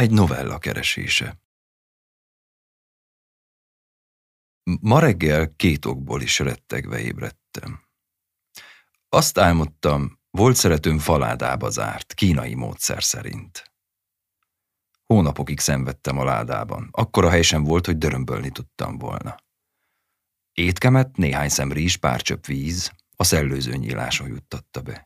Egy 0.00 0.10
novella 0.10 0.58
keresése 0.58 1.40
Ma 4.80 4.98
reggel 4.98 5.54
két 5.56 5.84
okból 5.84 6.22
is 6.22 6.38
rettegve 6.38 7.00
ébredtem. 7.00 7.84
Azt 9.08 9.38
álmodtam, 9.38 10.18
volt 10.30 10.56
szeretőm 10.56 10.98
faládába 10.98 11.70
zárt, 11.70 12.14
kínai 12.14 12.54
módszer 12.54 13.02
szerint. 13.02 13.72
Hónapokig 15.06 15.60
szenvedtem 15.60 16.18
a 16.18 16.24
ládában. 16.24 16.88
Akkor 16.90 17.24
a 17.24 17.30
hely 17.30 17.42
volt, 17.58 17.86
hogy 17.86 17.98
dörömbölni 17.98 18.50
tudtam 18.50 18.98
volna. 18.98 19.36
Étkemet, 20.52 21.16
néhány 21.16 21.48
szem 21.48 21.72
rizs, 21.72 21.96
pár 21.96 22.22
csöpp 22.22 22.44
víz, 22.44 22.92
a 23.16 23.24
szellőző 23.24 23.76
nyíláson 23.76 24.28
juttatta 24.28 24.82
be. 24.82 25.02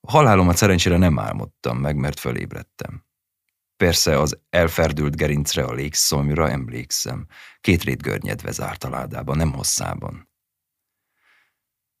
A 0.00 0.10
halálomat 0.10 0.56
szerencsére 0.56 0.96
nem 0.96 1.18
álmodtam 1.18 1.78
meg, 1.78 1.96
mert 1.96 2.20
fölébredtem. 2.20 3.05
Persze 3.76 4.20
az 4.20 4.38
elferdült 4.50 5.16
gerincre, 5.16 5.64
a 5.64 5.72
légszomjra 5.72 6.50
emlékszem. 6.50 7.26
Két 7.60 7.82
rét 7.82 8.02
görnyedve 8.02 8.50
zárt 8.50 8.84
a 8.84 8.88
ládában, 8.88 9.36
nem 9.36 9.52
hosszában. 9.52 10.28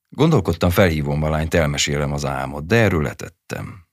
Gondolkodtam, 0.08 0.70
felhívom 0.70 1.22
a 1.22 1.28
lányt, 1.28 1.54
elmesélem 1.54 2.12
az 2.12 2.24
álmot, 2.24 2.66
de 2.66 2.76
erről 2.76 3.02
letettem. 3.02 3.86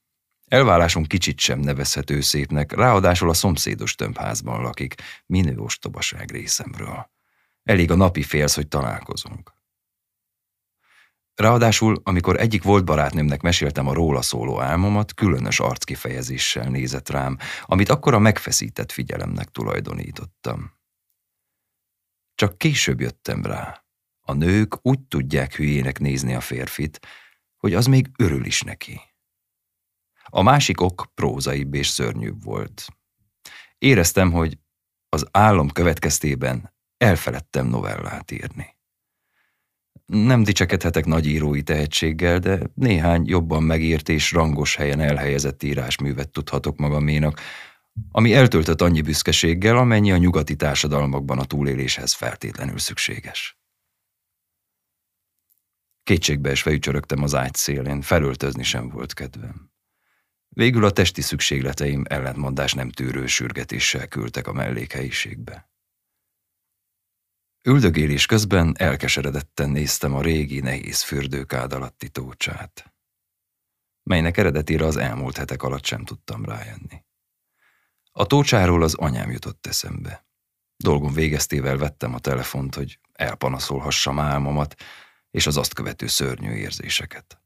Elválásunk 0.45 1.07
kicsit 1.07 1.39
sem 1.39 1.59
nevezhető 1.59 2.21
szépnek, 2.21 2.71
ráadásul 2.71 3.29
a 3.29 3.33
szomszédos 3.33 3.95
tömbházban 3.95 4.61
lakik, 4.61 4.95
minő 5.25 5.57
ostobaság 5.57 6.31
részemről. 6.31 7.11
Elég 7.63 7.91
a 7.91 7.95
napi 7.95 8.23
félsz, 8.23 8.55
hogy 8.55 8.67
találkozunk. 8.67 9.53
Ráadásul, 11.35 12.01
amikor 12.03 12.39
egyik 12.39 12.63
volt 12.63 12.85
barátnőmnek 12.85 13.41
meséltem 13.41 13.87
a 13.87 13.93
róla 13.93 14.21
szóló 14.21 14.61
álmomat, 14.61 15.13
különös 15.13 15.59
arckifejezéssel 15.59 16.69
nézett 16.69 17.09
rám, 17.09 17.37
amit 17.61 17.89
akkor 17.89 18.13
a 18.13 18.19
megfeszített 18.19 18.91
figyelemnek 18.91 19.49
tulajdonítottam. 19.49 20.71
Csak 22.35 22.57
később 22.57 22.99
jöttem 22.99 23.45
rá. 23.45 23.85
A 24.25 24.33
nők 24.33 24.85
úgy 24.85 24.99
tudják 24.99 25.55
hülyének 25.55 25.99
nézni 25.99 26.33
a 26.33 26.41
férfit, 26.41 26.99
hogy 27.57 27.73
az 27.73 27.85
még 27.85 28.11
örül 28.17 28.45
is 28.45 28.61
neki. 28.61 29.01
A 30.25 30.41
másik 30.41 30.81
ok 30.81 31.05
prózaibb 31.13 31.73
és 31.73 31.87
szörnyűbb 31.87 32.43
volt. 32.43 32.85
Éreztem, 33.77 34.31
hogy 34.31 34.57
az 35.09 35.27
álom 35.31 35.69
következtében 35.69 36.73
elfeledtem 36.97 37.67
novellát 37.67 38.31
írni. 38.31 38.72
Nem 40.13 40.43
dicsekedhetek 40.43 41.05
nagy 41.05 41.25
írói 41.25 41.61
tehetséggel, 41.61 42.39
de 42.39 42.59
néhány 42.73 43.23
jobban 43.25 43.63
megírt 43.63 44.09
és 44.09 44.31
rangos 44.31 44.75
helyen 44.75 44.99
elhelyezett 44.99 45.63
írásművet 45.63 46.29
tudhatok 46.29 46.77
magaménak, 46.77 47.39
ami 48.11 48.33
eltöltött 48.33 48.81
annyi 48.81 49.01
büszkeséggel, 49.01 49.77
amennyi 49.77 50.11
a 50.11 50.17
nyugati 50.17 50.55
társadalmakban 50.55 51.39
a 51.39 51.45
túléléshez 51.45 52.13
feltétlenül 52.13 52.77
szükséges. 52.77 53.57
Kétségbe 56.03 56.49
esve 56.49 56.71
ücsörögtem 56.71 57.23
az 57.23 57.35
ágy 57.35 57.55
szélén, 57.55 58.01
felöltözni 58.01 58.63
sem 58.63 58.89
volt 58.89 59.13
kedvem. 59.13 59.71
Végül 60.49 60.85
a 60.85 60.91
testi 60.91 61.21
szükségleteim 61.21 62.03
ellentmondás 62.09 62.73
nem 62.73 62.89
tűrő 62.89 63.25
sürgetéssel 63.27 64.07
küldtek 64.07 64.47
a 64.47 64.53
mellékhelyiségbe. 64.53 65.72
Üldögélés 67.67 68.25
közben 68.25 68.75
elkeseredetten 68.77 69.69
néztem 69.69 70.13
a 70.13 70.21
régi, 70.21 70.59
nehéz 70.59 71.03
fürdőkád 71.03 71.73
alatti 71.73 72.09
tócsát, 72.09 72.93
melynek 74.03 74.37
eredetére 74.37 74.85
az 74.85 74.97
elmúlt 74.97 75.37
hetek 75.37 75.63
alatt 75.63 75.85
sem 75.85 76.05
tudtam 76.05 76.45
rájönni. 76.45 77.05
A 78.11 78.25
tócsáról 78.25 78.83
az 78.83 78.93
anyám 78.93 79.31
jutott 79.31 79.67
eszembe. 79.67 80.25
Dolgom 80.77 81.13
végeztével 81.13 81.77
vettem 81.77 82.13
a 82.13 82.19
telefont, 82.19 82.75
hogy 82.75 82.99
elpanaszolhassam 83.13 84.19
álmomat 84.19 84.75
és 85.31 85.47
az 85.47 85.57
azt 85.57 85.73
követő 85.73 86.07
szörnyű 86.07 86.51
érzéseket. 86.51 87.41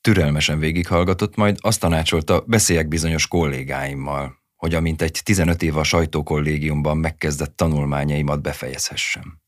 Türelmesen 0.00 0.58
végighallgatott, 0.58 1.36
majd 1.36 1.56
azt 1.60 1.80
tanácsolta, 1.80 2.40
beszéljek 2.40 2.88
bizonyos 2.88 3.26
kollégáimmal, 3.26 4.37
hogy 4.58 4.74
amint 4.74 5.02
egy 5.02 5.20
15 5.24 5.62
év 5.62 5.76
a 5.76 5.84
sajtókollégiumban 5.84 6.96
megkezdett 6.96 7.56
tanulmányaimat 7.56 8.42
befejezhessem. 8.42 9.40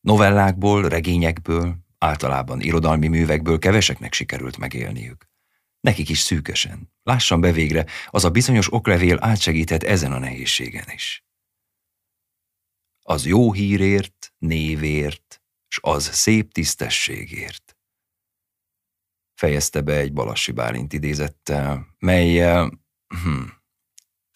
Novellákból, 0.00 0.88
regényekből, 0.88 1.76
általában 1.98 2.60
irodalmi 2.60 3.08
művekből 3.08 3.58
keveseknek 3.58 4.12
sikerült 4.12 4.56
megélniük. 4.56 5.28
Nekik 5.80 6.08
is 6.08 6.18
szűkösen. 6.18 6.92
Lássam 7.02 7.40
be 7.40 7.52
végre, 7.52 7.86
az 8.06 8.24
a 8.24 8.30
bizonyos 8.30 8.72
oklevél 8.72 9.18
átsegíthet 9.20 9.82
ezen 9.82 10.12
a 10.12 10.18
nehézségen 10.18 10.90
is. 10.94 11.24
Az 13.02 13.26
jó 13.26 13.52
hírért, 13.52 14.32
névért, 14.38 15.42
s 15.68 15.78
az 15.82 16.14
szép 16.14 16.52
tisztességért. 16.52 17.76
Fejezte 19.34 19.80
be 19.80 19.96
egy 19.96 20.12
Balassi 20.12 20.52
Bálint 20.52 20.92
idézettel, 20.92 21.86
melyel, 21.98 22.80
hm, 23.06 23.42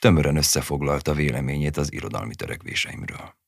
tömören 0.01 0.37
összefoglalta 0.37 1.15
véleményét 1.15 1.77
az 1.77 1.93
irodalmi 1.93 2.35
törekvéseimről. 2.35 3.39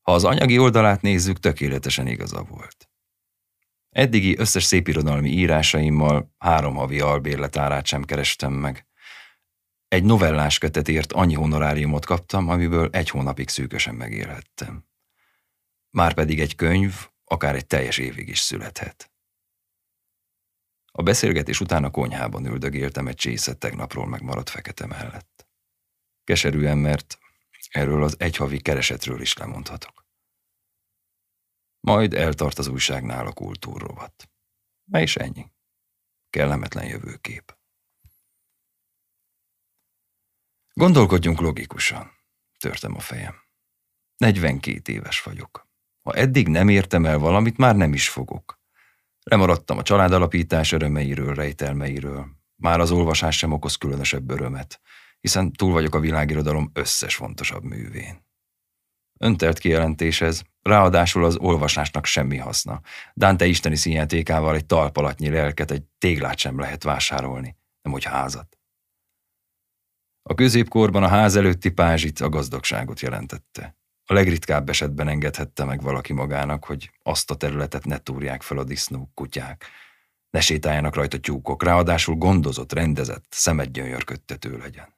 Ha 0.00 0.12
az 0.12 0.24
anyagi 0.24 0.58
oldalát 0.58 1.02
nézzük, 1.02 1.38
tökéletesen 1.38 2.06
igaza 2.06 2.42
volt. 2.42 2.90
Eddigi 3.90 4.38
összes 4.38 4.64
szépirodalmi 4.64 5.30
írásaimmal 5.30 6.34
három 6.38 6.74
havi 6.74 7.00
albérletárát 7.00 7.86
sem 7.86 8.04
kerestem 8.04 8.52
meg. 8.52 8.86
Egy 9.88 10.04
novellás 10.04 10.58
kötetért 10.58 11.12
annyi 11.12 11.34
honoráriumot 11.34 12.06
kaptam, 12.06 12.48
amiből 12.48 12.88
egy 12.92 13.10
hónapig 13.10 13.48
szűkösen 13.48 13.94
megélhettem. 13.94 14.84
Márpedig 15.90 16.40
egy 16.40 16.54
könyv 16.54 17.08
akár 17.24 17.54
egy 17.54 17.66
teljes 17.66 17.98
évig 17.98 18.28
is 18.28 18.38
születhet. 18.38 19.10
A 20.92 21.02
beszélgetés 21.02 21.60
után 21.60 21.84
a 21.84 21.90
konyhában 21.90 22.46
üldögéltem 22.46 23.06
egy 23.06 23.16
csészet 23.16 23.58
tegnapról 23.58 24.06
megmaradt 24.06 24.50
fekete 24.50 24.86
mellett. 24.86 25.48
Keserűen, 26.24 26.78
mert 26.78 27.18
erről 27.70 28.02
az 28.02 28.14
egyhavi 28.18 28.60
keresetről 28.60 29.20
is 29.20 29.36
lemondhatok. 29.36 30.06
Majd 31.80 32.14
eltart 32.14 32.58
az 32.58 32.66
újságnál 32.66 33.26
a 33.26 33.32
kultúrrovat. 33.32 34.30
Na 34.84 35.00
és 35.00 35.16
ennyi. 35.16 35.52
Kellemetlen 36.30 36.86
jövőkép. 36.86 37.58
Gondolkodjunk 40.72 41.40
logikusan, 41.40 42.10
törtem 42.58 42.96
a 42.96 43.00
fejem. 43.00 43.34
42 44.16 44.92
éves 44.92 45.22
vagyok. 45.22 45.68
Ha 46.02 46.14
eddig 46.14 46.48
nem 46.48 46.68
értem 46.68 47.04
el 47.04 47.18
valamit, 47.18 47.56
már 47.56 47.76
nem 47.76 47.92
is 47.92 48.08
fogok. 48.08 48.59
Lemaradtam 49.30 49.78
a 49.78 49.82
családalapítás 49.82 50.72
örömeiről, 50.72 51.34
rejtelmeiről. 51.34 52.26
Már 52.56 52.80
az 52.80 52.90
olvasás 52.90 53.36
sem 53.36 53.52
okoz 53.52 53.76
különösebb 53.76 54.30
örömet, 54.30 54.80
hiszen 55.20 55.52
túl 55.52 55.72
vagyok 55.72 55.94
a 55.94 56.00
világirodalom 56.00 56.70
összes 56.72 57.14
fontosabb 57.14 57.62
művén. 57.62 58.26
Öntelt 59.18 59.58
kijelentéshez, 59.58 60.42
ráadásul 60.62 61.24
az 61.24 61.36
olvasásnak 61.36 62.04
semmi 62.04 62.36
haszna. 62.36 62.80
Dante 63.16 63.46
isteni 63.46 63.76
színjátékával 63.76 64.54
egy 64.54 64.66
talpalatnyi 64.66 65.28
lelket, 65.28 65.70
egy 65.70 65.82
téglát 65.98 66.38
sem 66.38 66.58
lehet 66.58 66.82
vásárolni, 66.82 67.56
nem 67.82 67.92
hogy 67.92 68.04
házat. 68.04 68.58
A 70.22 70.34
középkorban 70.34 71.02
a 71.02 71.08
ház 71.08 71.36
előtti 71.36 71.70
pázsit 71.70 72.20
a 72.20 72.28
gazdagságot 72.28 73.00
jelentette. 73.00 73.78
A 74.10 74.12
legritkább 74.12 74.68
esetben 74.68 75.08
engedhette 75.08 75.64
meg 75.64 75.82
valaki 75.82 76.12
magának, 76.12 76.64
hogy 76.64 76.90
azt 77.02 77.30
a 77.30 77.34
területet 77.34 77.84
ne 77.84 77.98
túrják 77.98 78.42
fel 78.42 78.58
a 78.58 78.64
disznók, 78.64 79.14
kutyák. 79.14 79.66
Ne 80.30 80.40
sétáljanak 80.40 80.94
rajta 80.94 81.20
tyúkok, 81.20 81.62
ráadásul 81.62 82.14
gondozott, 82.14 82.72
rendezett, 82.72 83.26
szemed 83.28 83.70
gyönyörködtető 83.70 84.58
legyen. 84.58 84.96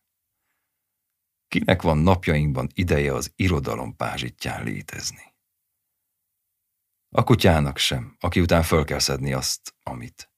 Kinek 1.49 1.83
van 1.83 1.99
napjainkban 1.99 2.69
ideje 2.75 3.15
az 3.15 3.33
irodalom 3.37 3.97
pázsitján 3.97 4.65
létezni? 4.65 5.35
A 7.09 7.25
kutyának 7.25 7.79
sem, 7.79 8.17
aki 8.21 8.41
után 8.41 8.63
föl 8.63 8.85
kell 8.85 8.99
szedni 8.99 9.33
azt, 9.33 9.75
amit. 9.83 10.31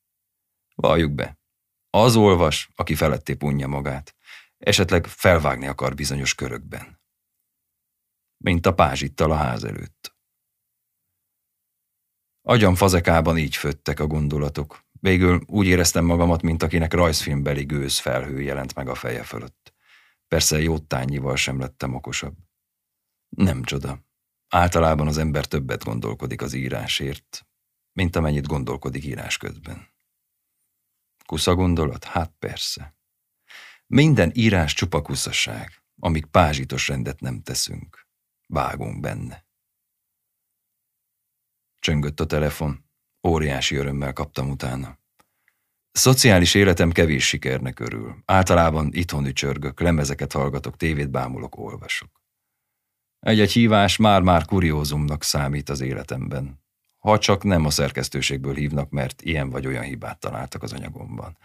Valljuk 0.75 1.12
be, 1.12 1.38
az 1.91 2.17
olvas, 2.17 2.71
aki 2.75 2.94
feletté 2.94 3.35
punja 3.35 3.67
magát, 3.67 4.15
esetleg 4.59 5.06
felvágni 5.06 5.67
akar 5.67 5.94
bizonyos 5.94 6.35
körökben 6.35 7.03
mint 8.44 8.67
a 8.67 8.75
pázsittal 8.75 9.31
a 9.31 9.37
ház 9.37 9.64
előtt. 9.64 10.17
Agyam 12.43 12.75
fazekában 12.75 13.38
így 13.38 13.56
föttek 13.56 14.00
a 14.00 14.06
gondolatok. 14.06 14.85
Végül 14.93 15.43
úgy 15.46 15.67
éreztem 15.67 16.05
magamat, 16.05 16.43
mint 16.43 16.62
akinek 16.62 16.93
rajzfilmbeli 16.93 17.64
gőz 17.64 17.99
felhő 17.99 18.41
jelent 18.41 18.75
meg 18.75 18.88
a 18.88 18.94
feje 18.94 19.23
fölött. 19.23 19.75
Persze 20.29 20.61
jótányival 20.61 21.37
sem 21.37 21.58
lettem 21.58 21.94
okosabb. 21.94 22.37
Nem 23.29 23.62
csoda. 23.62 24.05
Általában 24.49 25.06
az 25.06 25.19
ember 25.19 25.47
többet 25.47 25.85
gondolkodik 25.85 26.43
az 26.43 26.52
írásért, 26.52 27.47
mint 27.93 28.17
amennyit 28.17 28.47
gondolkodik 28.47 29.05
írás 29.05 29.37
közben. 29.37 29.88
Kusza 31.26 31.55
gondolat? 31.55 32.05
Hát 32.05 32.35
persze. 32.38 32.97
Minden 33.87 34.31
írás 34.35 34.75
csupa 34.75 35.02
kuszaság, 35.02 35.82
amíg 36.00 36.26
pázsitos 36.26 36.88
rendet 36.88 37.20
nem 37.20 37.43
teszünk. 37.43 38.04
Vágunk 38.46 39.00
benne. 39.00 39.44
Csöngött 41.79 42.20
a 42.20 42.26
telefon. 42.26 42.85
Óriási 43.26 43.76
örömmel 43.76 44.12
kaptam 44.12 44.50
utána. 44.50 44.99
Szociális 45.93 46.55
életem 46.55 46.93
kevés 46.93 47.26
sikernek 47.26 47.81
örül. 47.81 48.23
Általában 48.25 48.88
itthon 48.93 49.26
ücsörgök, 49.26 49.81
lemezeket 49.81 50.32
hallgatok, 50.32 50.76
tévét 50.76 51.11
bámulok, 51.11 51.56
olvasok. 51.56 52.23
Egy-egy 53.20 53.52
hívás 53.52 53.96
már-már 53.96 54.44
kuriózumnak 54.44 55.23
számít 55.23 55.69
az 55.69 55.81
életemben. 55.81 56.62
Ha 56.99 57.19
csak 57.19 57.43
nem 57.43 57.64
a 57.64 57.70
szerkesztőségből 57.70 58.55
hívnak, 58.55 58.90
mert 58.90 59.23
ilyen 59.23 59.50
vagy 59.50 59.67
olyan 59.67 59.85
hibát 59.85 60.20
találtak 60.20 60.62
az 60.62 60.73
anyagomban. 60.73 61.38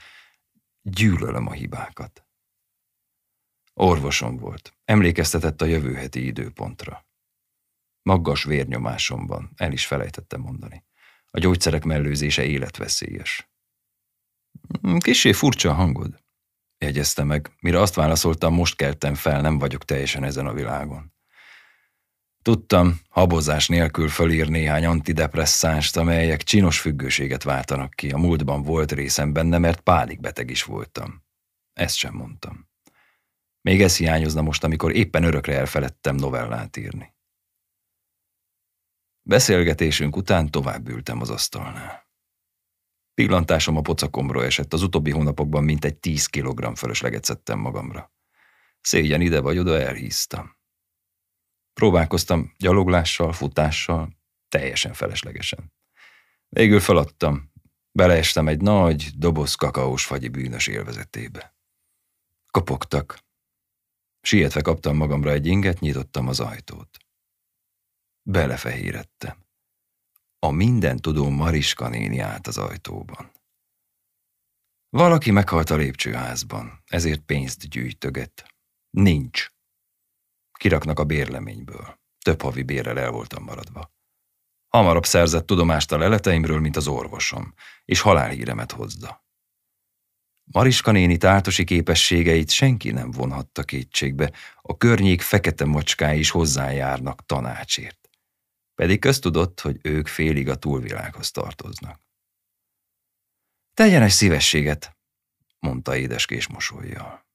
Gyűlölöm 0.81 1.47
a 1.47 1.51
hibákat. 1.51 2.28
Orvosom 3.81 4.37
volt. 4.37 4.73
Emlékeztetett 4.85 5.61
a 5.61 5.65
jövő 5.65 5.93
heti 5.93 6.25
időpontra. 6.25 7.05
Maggas 8.01 8.43
vérnyomásomban, 8.43 9.51
el 9.55 9.71
is 9.71 9.85
felejtettem 9.85 10.41
mondani. 10.41 10.85
A 11.31 11.39
gyógyszerek 11.39 11.83
mellőzése 11.83 12.43
életveszélyes. 12.45 13.49
Kissé 14.97 15.31
furcsa 15.31 15.69
a 15.69 15.73
hangod, 15.73 16.23
jegyezte 16.77 17.23
meg, 17.23 17.51
mire 17.59 17.81
azt 17.81 17.93
válaszoltam, 17.93 18.53
most 18.53 18.75
keltem 18.75 19.15
fel, 19.15 19.41
nem 19.41 19.57
vagyok 19.57 19.85
teljesen 19.85 20.23
ezen 20.23 20.45
a 20.45 20.53
világon. 20.53 21.13
Tudtam, 22.41 22.99
habozás 23.09 23.67
nélkül 23.67 24.09
fölír 24.09 24.49
néhány 24.49 24.85
antidepresszánst, 24.85 25.97
amelyek 25.97 26.43
csinos 26.43 26.79
függőséget 26.79 27.43
váltanak 27.43 27.93
ki. 27.93 28.09
A 28.09 28.17
múltban 28.17 28.63
volt 28.63 28.91
részem 28.91 29.33
benne, 29.33 29.57
mert 29.57 29.81
pánikbeteg 29.81 30.49
is 30.49 30.63
voltam. 30.63 31.23
Ezt 31.73 31.95
sem 31.95 32.13
mondtam. 32.13 32.68
Még 33.69 33.81
ez 33.81 33.97
hiányozna 33.97 34.41
most, 34.41 34.63
amikor 34.63 34.95
éppen 34.95 35.23
örökre 35.23 35.57
elfeledtem 35.57 36.15
novellát 36.15 36.77
írni. 36.77 37.15
Beszélgetésünk 39.21 40.15
után 40.15 40.51
tovább 40.51 40.87
ültem 40.87 41.21
az 41.21 41.29
asztalnál. 41.29 42.09
Pillantásom 43.13 43.77
a 43.77 43.81
pocakomról 43.81 44.43
esett, 44.43 44.73
az 44.73 44.81
utóbbi 44.81 45.11
hónapokban 45.11 45.63
mintegy 45.63 45.97
10 45.97 46.25
kg 46.25 46.77
fölösleget 46.77 47.23
szedtem 47.23 47.59
magamra. 47.59 48.11
Szégyen 48.81 49.21
ide 49.21 49.39
vagy 49.39 49.57
oda 49.57 49.79
elhíztam. 49.79 50.57
Próbálkoztam 51.73 52.53
gyaloglással, 52.57 53.33
futással, 53.33 54.09
teljesen 54.47 54.93
feleslegesen. 54.93 55.73
Végül 56.47 56.79
feladtam. 56.79 57.51
Beleestem 57.91 58.47
egy 58.47 58.61
nagy, 58.61 59.09
doboz 59.17 59.55
kakaós 59.55 60.05
fagyi 60.05 60.27
bűnös 60.27 60.67
élvezetébe. 60.67 61.55
Kopogtak. 62.51 63.27
Sietve 64.21 64.61
kaptam 64.61 64.95
magamra 64.95 65.31
egy 65.31 65.45
inget, 65.45 65.79
nyitottam 65.79 66.27
az 66.27 66.39
ajtót. 66.39 66.97
Belefehérettem. 68.21 69.47
A 70.39 70.49
minden 70.49 70.97
tudó 70.97 71.29
Mariska 71.29 71.87
néni 71.87 72.19
állt 72.19 72.47
az 72.47 72.57
ajtóban. 72.57 73.31
Valaki 74.89 75.31
meghalt 75.31 75.69
a 75.69 75.75
lépcsőházban, 75.75 76.83
ezért 76.85 77.21
pénzt 77.21 77.69
gyűjtöget. 77.69 78.53
Nincs. 78.89 79.47
Kiraknak 80.51 80.99
a 80.99 81.03
bérleményből. 81.03 81.99
Több 82.23 82.41
havi 82.41 82.63
bérrel 82.63 82.99
el 82.99 83.11
voltam 83.11 83.43
maradva. 83.43 83.91
Hamarabb 84.67 85.05
szerzett 85.05 85.45
tudomást 85.45 85.91
a 85.91 85.97
leleteimről, 85.97 86.59
mint 86.59 86.75
az 86.75 86.87
orvosom, 86.87 87.53
és 87.85 88.01
halálhíremet 88.01 88.71
hozza. 88.71 89.27
Mariska 90.51 90.91
néni 90.91 91.17
táltosi 91.17 91.63
képességeit 91.63 92.49
senki 92.49 92.91
nem 92.91 93.11
vonhatta 93.11 93.63
kétségbe, 93.63 94.31
a 94.61 94.77
környék 94.77 95.21
fekete 95.21 95.65
macskái 95.65 96.19
is 96.19 96.29
hozzájárnak 96.29 97.25
tanácsért. 97.25 98.09
Pedig 98.75 98.99
köztudott, 98.99 99.59
hogy 99.59 99.79
ők 99.81 100.07
félig 100.07 100.49
a 100.49 100.55
túlvilághoz 100.55 101.31
tartoznak. 101.31 102.01
Tegyen 103.73 104.01
egy 104.01 104.11
szívességet, 104.11 104.97
mondta 105.59 105.95
édeskés 105.95 106.47
mosolyjal. 106.47 107.27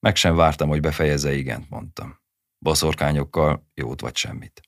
Meg 0.00 0.16
sem 0.16 0.34
vártam, 0.34 0.68
hogy 0.68 0.80
befejezze, 0.80 1.34
igent 1.34 1.70
mondtam. 1.70 2.20
Baszorkányokkal 2.58 3.70
jót 3.74 4.00
vagy 4.00 4.16
semmit. 4.16 4.60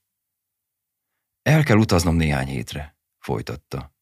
El 1.42 1.64
kell 1.64 1.76
utaznom 1.76 2.16
néhány 2.16 2.46
hétre, 2.46 2.96
folytatta. 3.18 3.94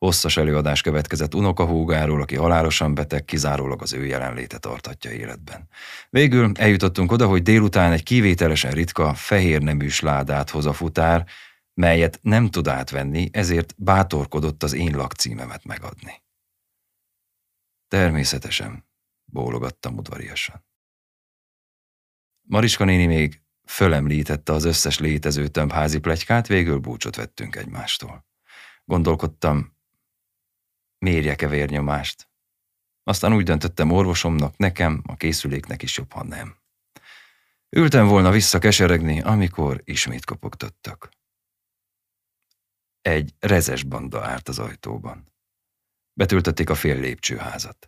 Hosszas 0.00 0.36
előadás 0.36 0.80
következett 0.82 1.34
unokahúgáról, 1.34 2.20
aki 2.22 2.36
halálosan 2.36 2.94
beteg, 2.94 3.24
kizárólag 3.24 3.82
az 3.82 3.92
ő 3.92 4.06
jelenléte 4.06 4.58
tartatja 4.58 5.10
életben. 5.10 5.68
Végül 6.10 6.52
eljutottunk 6.54 7.12
oda, 7.12 7.26
hogy 7.26 7.42
délután 7.42 7.92
egy 7.92 8.02
kivételesen 8.02 8.70
ritka, 8.70 9.14
fehér 9.14 9.62
neműs 9.62 10.00
ládát 10.00 10.50
hoz 10.50 10.66
a 10.66 10.72
futár, 10.72 11.26
melyet 11.74 12.18
nem 12.22 12.50
tud 12.50 12.68
átvenni, 12.68 13.28
ezért 13.32 13.74
bátorkodott 13.76 14.62
az 14.62 14.72
én 14.72 14.96
lakcímemet 14.96 15.64
megadni. 15.64 16.22
Természetesen, 17.88 18.88
bólogattam 19.24 19.96
udvariasan. 19.96 20.64
Mariska 22.42 22.84
néni 22.84 23.06
még 23.06 23.42
fölemlítette 23.64 24.52
az 24.52 24.64
összes 24.64 24.98
létező 24.98 25.48
tömbházi 25.48 25.98
plegykát, 25.98 26.46
végül 26.46 26.78
búcsot 26.78 27.16
vettünk 27.16 27.56
egymástól. 27.56 28.26
Gondolkodtam, 28.84 29.78
mérjek-e 31.00 31.48
vérnyomást. 31.48 32.28
Aztán 33.02 33.34
úgy 33.34 33.44
döntöttem 33.44 33.90
orvosomnak, 33.90 34.56
nekem, 34.56 35.02
a 35.06 35.16
készüléknek 35.16 35.82
is 35.82 35.96
jobb, 35.96 36.12
ha 36.12 36.24
nem. 36.24 36.56
Ültem 37.76 38.06
volna 38.06 38.30
vissza 38.30 38.58
keseregni, 38.58 39.20
amikor 39.20 39.80
ismét 39.84 40.24
kopogtattak. 40.24 41.08
Egy 43.00 43.34
rezes 43.38 43.82
banda 43.82 44.24
állt 44.24 44.48
az 44.48 44.58
ajtóban. 44.58 45.32
Betöltötték 46.12 46.70
a 46.70 46.74
fél 46.74 47.00
lépcsőházat. 47.00 47.86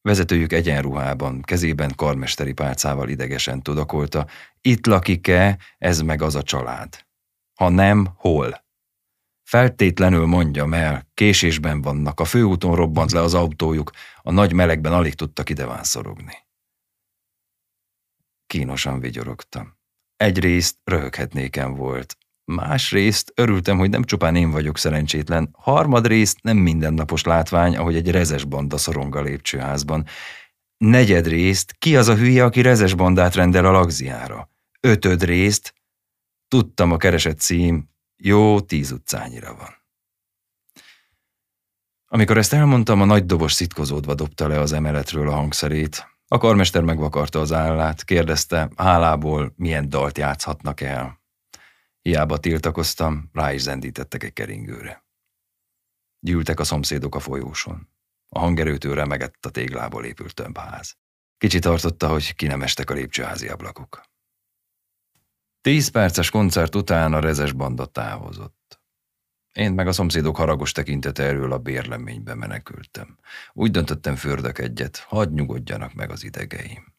Vezetőjük 0.00 0.52
egyenruhában, 0.52 1.42
kezében 1.42 1.92
karmesteri 1.96 2.52
pálcával 2.52 3.08
idegesen 3.08 3.62
tudakolta, 3.62 4.26
itt 4.60 4.86
lakik-e, 4.86 5.58
ez 5.78 6.00
meg 6.00 6.22
az 6.22 6.34
a 6.34 6.42
család. 6.42 7.06
Ha 7.54 7.68
nem, 7.68 8.08
hol? 8.16 8.63
Feltétlenül 9.44 10.26
mondjam 10.26 10.74
el, 10.74 11.08
késésben 11.14 11.82
vannak, 11.82 12.20
a 12.20 12.24
főúton 12.24 12.74
robbant 12.74 13.12
le 13.12 13.20
az 13.20 13.34
autójuk, 13.34 13.90
a 14.22 14.30
nagy 14.30 14.52
melegben 14.52 14.92
alig 14.92 15.14
tudtak 15.14 15.50
idevánszorogni. 15.50 16.36
Kínosan 18.46 19.00
vigyorogtam. 19.00 19.76
Egyrészt 20.16 20.76
röhöghetnéken 20.84 21.74
volt, 21.74 22.16
Másrészt 22.44 23.32
örültem, 23.34 23.78
hogy 23.78 23.90
nem 23.90 24.04
csupán 24.04 24.36
én 24.36 24.50
vagyok 24.50 24.78
szerencsétlen, 24.78 25.48
harmadrészt 25.52 26.42
nem 26.42 26.56
mindennapos 26.56 27.22
látvány, 27.22 27.76
ahogy 27.76 27.96
egy 27.96 28.10
rezes 28.10 28.44
banda 28.44 28.76
szorong 28.76 29.16
a 29.16 29.22
lépcsőházban. 29.22 30.06
Negyedrészt 30.76 31.74
ki 31.78 31.96
az 31.96 32.08
a 32.08 32.16
hülye, 32.16 32.44
aki 32.44 32.60
rezes 32.60 32.94
bandát 32.94 33.34
rendel 33.34 33.64
a 33.64 33.70
lagziára? 33.70 34.50
Ötödrészt 34.80 35.74
tudtam 36.48 36.92
a 36.92 36.96
keresett 36.96 37.38
cím, 37.38 37.88
jó 38.26 38.60
tíz 38.60 38.90
utcányira 38.90 39.54
van. 39.54 39.74
Amikor 42.06 42.38
ezt 42.38 42.52
elmondtam, 42.52 43.00
a 43.00 43.04
nagy 43.04 43.26
dobos 43.26 43.52
szitkozódva 43.52 44.14
dobta 44.14 44.48
le 44.48 44.60
az 44.60 44.72
emeletről 44.72 45.28
a 45.28 45.34
hangszerét. 45.34 46.06
A 46.26 46.38
karmester 46.38 46.82
megvakarta 46.82 47.40
az 47.40 47.52
állát, 47.52 48.04
kérdezte, 48.04 48.70
hálából 48.76 49.52
milyen 49.56 49.88
dalt 49.88 50.18
játszhatnak 50.18 50.80
el. 50.80 51.22
Hiába 52.00 52.38
tiltakoztam, 52.38 53.30
rá 53.32 53.52
is 53.52 53.60
zendítettek 53.60 54.22
egy 54.22 54.32
keringőre. 54.32 55.04
Gyűltek 56.20 56.60
a 56.60 56.64
szomszédok 56.64 57.14
a 57.14 57.20
folyóson. 57.20 57.88
A 58.28 58.38
hangerőtől 58.38 58.94
remegett 58.94 59.46
a 59.46 59.50
téglából 59.50 60.04
épült 60.04 60.34
tömbház. 60.34 60.96
Kicsi 61.38 61.58
tartotta, 61.58 62.08
hogy 62.08 62.34
ki 62.34 62.46
nem 62.46 62.62
estek 62.62 62.90
a 62.90 62.94
lépcsőházi 62.94 63.48
ablakok. 63.48 64.13
Tíz 65.64 65.88
perces 65.88 66.30
koncert 66.30 66.74
után 66.74 67.12
a 67.12 67.20
rezes 67.20 67.52
banda 67.52 67.86
távozott. 67.86 68.80
Én 69.52 69.72
meg 69.72 69.86
a 69.86 69.92
szomszédok 69.92 70.36
haragos 70.36 70.72
tekintete 70.72 71.22
erről 71.22 71.52
a 71.52 71.58
bérleménybe 71.58 72.34
menekültem. 72.34 73.18
Úgy 73.52 73.70
döntöttem 73.70 74.16
fördök 74.16 74.58
egyet, 74.58 74.96
hadd 74.96 75.32
nyugodjanak 75.32 75.94
meg 75.94 76.10
az 76.10 76.24
idegeim. 76.24 76.94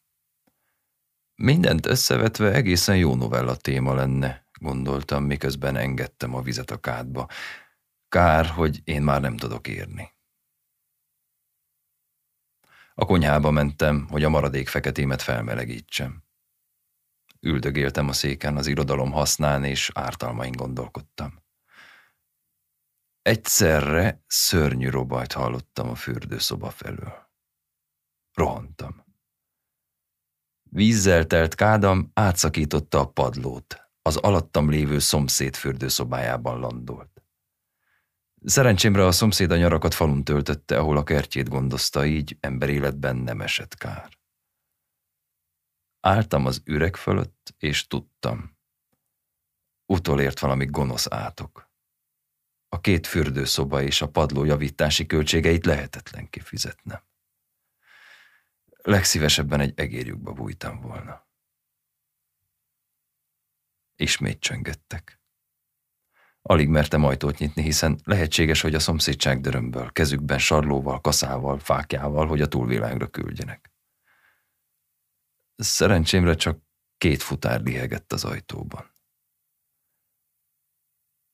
Mindent 1.34 1.86
összevetve 1.86 2.52
egészen 2.52 2.96
jó 2.96 3.14
novella 3.14 3.56
téma 3.56 3.94
lenne, 3.94 4.46
gondoltam, 4.60 5.24
miközben 5.24 5.76
engedtem 5.76 6.34
a 6.34 6.42
vizet 6.42 6.70
a 6.70 6.80
kádba. 6.80 7.28
Kár, 8.08 8.46
hogy 8.46 8.80
én 8.84 9.02
már 9.02 9.20
nem 9.20 9.36
tudok 9.36 9.68
írni. 9.68 10.14
A 12.94 13.04
konyhába 13.04 13.50
mentem, 13.50 14.06
hogy 14.10 14.24
a 14.24 14.28
maradék 14.28 14.68
feketémet 14.68 15.22
felmelegítsem. 15.22 16.25
Üldögéltem 17.46 18.08
a 18.08 18.12
széken 18.12 18.56
az 18.56 18.66
irodalom 18.66 19.12
hasznán, 19.12 19.64
és 19.64 19.90
ártalmain 19.94 20.52
gondolkodtam. 20.52 21.42
Egyszerre 23.22 24.24
szörnyű 24.26 24.88
robajt 24.88 25.32
hallottam 25.32 25.88
a 25.88 25.94
fürdőszoba 25.94 26.70
felől. 26.70 27.30
Rohantam. 28.32 29.04
Vízzel 30.62 31.26
telt 31.26 31.54
kádam 31.54 32.10
átszakította 32.14 33.00
a 33.00 33.08
padlót, 33.08 33.90
az 34.02 34.16
alattam 34.16 34.70
lévő 34.70 34.98
szomszéd 34.98 35.56
fürdőszobájában 35.56 36.60
landolt. 36.60 37.22
Szerencsémre 38.44 39.06
a 39.06 39.12
szomszéd 39.12 39.50
a 39.50 39.56
nyarakat 39.56 39.94
falun 39.94 40.24
töltötte, 40.24 40.78
ahol 40.78 40.96
a 40.96 41.02
kertjét 41.02 41.48
gondozta, 41.48 42.06
így 42.06 42.36
emberéletben 42.40 43.16
nem 43.16 43.40
esett 43.40 43.74
kár. 43.74 44.15
Álltam 46.06 46.46
az 46.46 46.62
üreg 46.64 46.96
fölött, 46.96 47.54
és 47.58 47.86
tudtam. 47.86 48.56
Utolért 49.86 50.38
valami 50.38 50.66
gonosz 50.66 51.06
átok. 51.10 51.70
A 52.68 52.80
két 52.80 53.06
fürdőszoba 53.06 53.82
és 53.82 54.02
a 54.02 54.08
padló 54.08 54.44
javítási 54.44 55.06
költségeit 55.06 55.64
lehetetlen 55.64 56.30
kifizetnem. 56.30 57.02
Legszívesebben 58.82 59.60
egy 59.60 59.72
egérjükbe 59.78 60.30
bújtam 60.30 60.80
volna. 60.80 61.26
Ismét 63.96 64.40
csöngettek. 64.40 65.20
Alig 66.42 66.68
mertem 66.68 67.04
ajtót 67.04 67.38
nyitni, 67.38 67.62
hiszen 67.62 68.00
lehetséges, 68.04 68.60
hogy 68.60 68.74
a 68.74 68.80
szomszédság 68.80 69.40
dörömből, 69.40 69.92
kezükben 69.92 70.38
sarlóval, 70.38 71.00
kaszával, 71.00 71.58
fákjával, 71.58 72.26
hogy 72.26 72.40
a 72.40 72.48
túlvilágra 72.48 73.06
küldjenek. 73.06 73.75
Szerencsémre 75.56 76.34
csak 76.34 76.58
két 76.98 77.22
futár 77.22 77.60
lihegett 77.60 78.12
az 78.12 78.24
ajtóban. 78.24 78.94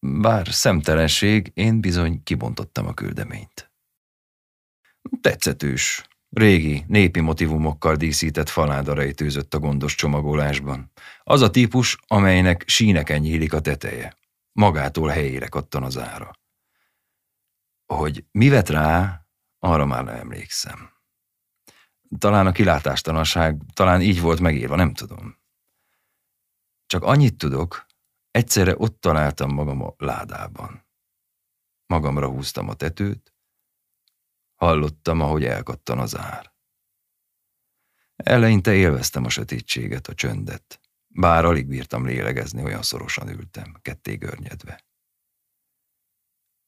Bár 0.07 0.49
szemtelenség, 0.49 1.50
én 1.55 1.81
bizony 1.81 2.23
kibontottam 2.23 2.87
a 2.87 2.95
küldeményt. 2.95 3.73
Tetszetős, 5.21 6.09
régi, 6.31 6.85
népi 6.88 7.21
motivumokkal 7.21 7.97
díszített 7.97 8.49
faláda 8.49 8.95
rejtőzött 8.95 9.55
a 9.55 9.59
gondos 9.59 9.95
csomagolásban. 9.95 10.93
Az 11.23 11.41
a 11.41 11.50
típus, 11.50 11.99
amelynek 12.07 12.64
síneken 12.67 13.21
nyílik 13.21 13.52
a 13.52 13.61
teteje. 13.61 14.17
Magától 14.52 15.09
helyére 15.09 15.49
kattan 15.49 15.83
az 15.83 15.99
ára. 15.99 16.31
Hogy 17.87 18.25
mi 18.31 18.49
vett 18.49 18.69
rá, 18.69 19.26
arra 19.59 19.85
már 19.87 20.05
nem 20.05 20.14
emlékszem. 20.14 20.92
Talán 22.19 22.47
a 22.47 22.52
kilátástalanság, 22.52 23.61
talán 23.73 24.00
így 24.00 24.21
volt 24.21 24.40
megírva, 24.40 24.76
nem 24.76 24.95
tudom. 24.95 25.38
Csak 26.87 27.02
annyit 27.02 27.37
tudok, 27.37 27.87
egyszerre 28.31 28.75
ott 28.76 29.00
találtam 29.00 29.52
magam 29.52 29.83
a 29.83 29.95
ládában. 29.97 30.87
Magamra 31.87 32.28
húztam 32.28 32.69
a 32.69 32.75
tetőt, 32.75 33.35
hallottam, 34.54 35.21
ahogy 35.21 35.45
elkattan 35.45 35.99
az 35.99 36.16
ár. 36.16 36.52
Eleinte 38.16 38.75
élveztem 38.75 39.25
a 39.25 39.28
sötétséget, 39.28 40.07
a 40.07 40.14
csöndet, 40.14 40.81
bár 41.07 41.45
alig 41.45 41.66
bírtam 41.66 42.07
lélegezni, 42.07 42.62
olyan 42.62 42.83
szorosan 42.83 43.28
ültem, 43.28 43.76
ketté 43.83 44.14
görnyedve. 44.14 44.85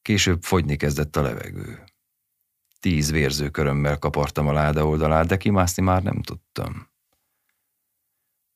Később 0.02 0.42
fogyni 0.42 0.76
kezdett 0.76 1.16
a 1.16 1.22
levegő. 1.22 1.84
Tíz 2.84 3.10
vérző 3.10 3.50
körömmel 3.50 3.98
kapartam 3.98 4.46
a 4.46 4.52
láda 4.52 4.86
oldalát, 4.86 5.26
de 5.26 5.36
kimászni 5.36 5.82
már 5.82 6.02
nem 6.02 6.22
tudtam. 6.22 6.90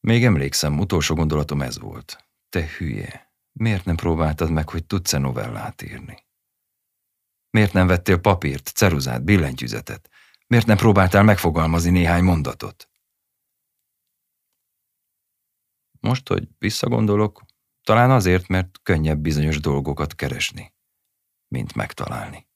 Még 0.01 0.25
emlékszem, 0.25 0.79
utolsó 0.79 1.15
gondolatom 1.15 1.63
ez 1.63 1.79
volt. 1.79 2.29
Te 2.49 2.67
hülye, 2.79 3.33
miért 3.53 3.85
nem 3.85 3.97
próbáltad 3.97 4.51
meg, 4.51 4.69
hogy 4.69 4.87
tudsz-e 4.87 5.19
novellát 5.19 5.83
írni? 5.83 6.27
Miért 7.51 7.73
nem 7.73 7.87
vettél 7.87 8.19
papírt, 8.19 8.67
ceruzát, 8.67 9.25
billentyűzetet? 9.25 10.11
Miért 10.47 10.67
nem 10.67 10.77
próbáltál 10.77 11.23
megfogalmazni 11.23 11.91
néhány 11.91 12.23
mondatot? 12.23 12.91
Most, 16.01 16.29
hogy 16.29 16.49
visszagondolok, 16.59 17.45
talán 17.83 18.11
azért, 18.11 18.49
mert 18.49 18.79
könnyebb 18.83 19.19
bizonyos 19.19 19.61
dolgokat 19.61 20.15
keresni, 20.15 20.75
mint 21.49 21.75
megtalálni. 21.75 22.48